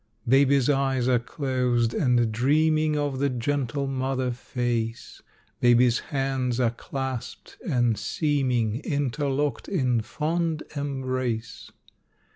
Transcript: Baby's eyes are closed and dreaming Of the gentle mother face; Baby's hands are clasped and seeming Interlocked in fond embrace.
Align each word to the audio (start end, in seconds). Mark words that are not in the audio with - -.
Baby's 0.27 0.67
eyes 0.67 1.07
are 1.07 1.19
closed 1.19 1.93
and 1.93 2.31
dreaming 2.31 2.97
Of 2.97 3.19
the 3.19 3.29
gentle 3.29 3.85
mother 3.85 4.31
face; 4.31 5.21
Baby's 5.59 5.99
hands 5.99 6.59
are 6.59 6.71
clasped 6.71 7.57
and 7.69 7.95
seeming 7.99 8.77
Interlocked 8.79 9.67
in 9.69 10.01
fond 10.01 10.63
embrace. 10.75 11.69